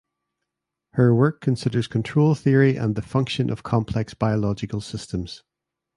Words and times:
Her 0.93 1.13
work 1.13 1.41
considers 1.41 1.85
control 1.85 2.33
theory 2.33 2.75
and 2.75 2.95
the 2.95 3.03
function 3.03 3.51
of 3.51 3.61
complex 3.61 4.15
biological 4.15 4.81
systems. 4.81 5.43